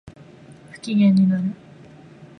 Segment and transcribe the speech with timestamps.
[0.73, 1.53] 不機嫌になる